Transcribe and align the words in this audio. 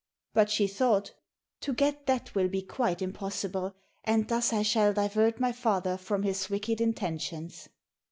But 0.33 0.49
she 0.49 0.65
thought, 0.65 1.13
"To 1.59 1.73
get 1.75 2.07
that 2.07 2.33
will 2.33 2.47
be 2.47 2.63
quite 2.63 3.03
impossible, 3.03 3.75
and 4.03 4.27
thus 4.27 4.51
I 4.51 4.63
shall 4.63 4.93
divert 4.93 5.39
my 5.39 5.51
father 5.51 5.95
from 5.95 6.23
his 6.23 6.49
wicked 6.49 6.81
intentions." 6.81 7.69